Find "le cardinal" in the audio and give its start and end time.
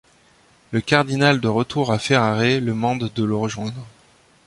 0.71-1.39